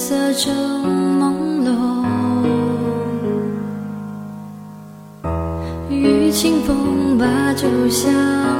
[0.00, 0.50] 月色正
[1.20, 1.68] 朦胧，
[5.90, 8.10] 与清风把酒相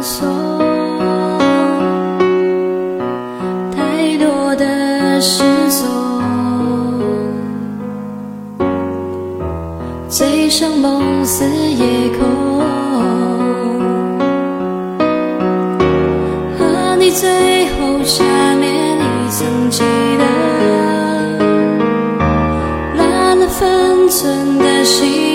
[0.00, 0.26] 送，
[3.70, 5.86] 太多的失踪，
[10.08, 12.60] 醉生梦死夜空，
[16.58, 18.86] 和你最后缠绵。
[19.28, 19.84] 曾经
[24.26, 25.25] 存的心。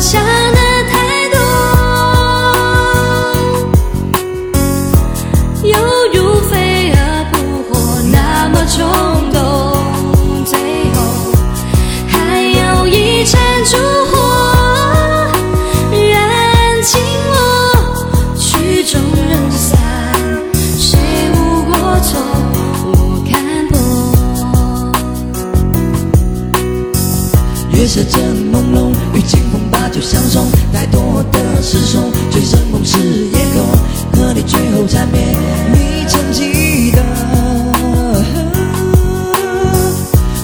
[0.00, 0.58] 想的
[0.90, 1.38] 太多，
[5.62, 5.76] 犹
[6.14, 6.96] 如飞蛾
[7.30, 7.36] 扑
[7.68, 7.70] 火
[8.10, 8.78] 那么冲
[9.30, 9.38] 动，
[10.46, 10.58] 最
[10.94, 10.96] 后
[12.08, 13.76] 还有一盏烛
[14.10, 14.16] 火
[15.92, 17.34] 燃尽我。
[18.38, 19.78] 曲终人散，
[20.78, 20.98] 谁
[21.34, 21.36] 无
[21.70, 22.18] 过错？
[22.86, 23.78] 我看破，
[27.70, 28.18] 月色正
[28.50, 29.69] 朦胧，雨清风。
[29.90, 33.66] 把酒相送，太多的失重，醉生梦死夜空，
[34.12, 35.36] 和你最后缠绵，
[35.72, 37.02] 你曾记得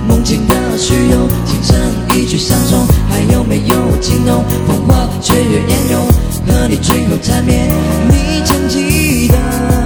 [0.08, 1.76] 梦境的虚有，琴声
[2.16, 4.44] 一曲相送，还有没有惊动？
[4.66, 6.04] 风花雪月烟涌，
[6.48, 7.68] 和你最后缠绵，
[8.08, 9.85] 你曾记得。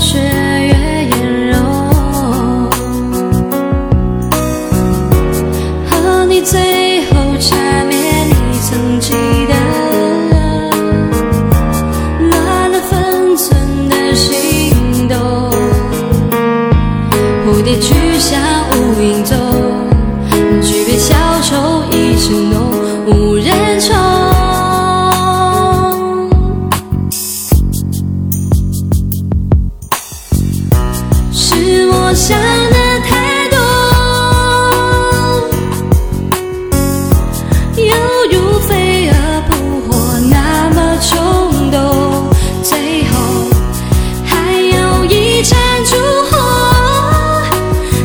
[0.00, 0.72] 雪月
[1.10, 1.58] 颜容
[5.90, 9.12] 和你最后缠绵，你曾记
[9.48, 9.54] 得？
[12.30, 15.18] 乱了分寸的心动，
[17.44, 19.36] 蝴蝶去向无影踪，
[20.62, 22.67] 举杯消愁意正浓。
[32.10, 32.76] 我想的
[33.06, 33.58] 太多，
[37.76, 37.94] 犹
[38.32, 39.12] 如飞蛾
[39.46, 39.52] 扑
[39.82, 41.76] 火那么冲动，
[42.62, 43.12] 最后
[44.24, 45.96] 还有一盏烛
[46.30, 46.38] 火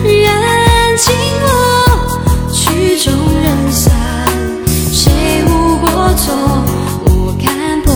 [0.03, 0.27] 燃
[0.97, 1.47] 尽我。
[2.51, 3.07] 曲终
[3.41, 3.89] 人散，
[4.91, 6.35] 谁无过错？
[7.05, 7.89] 我看破，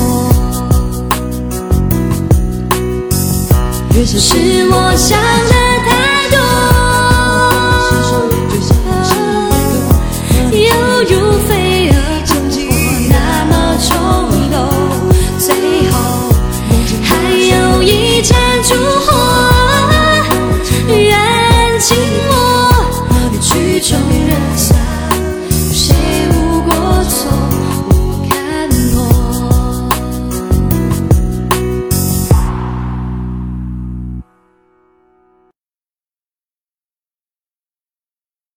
[3.93, 4.15] 越是
[4.71, 5.19] 我想
[5.49, 5.66] 的。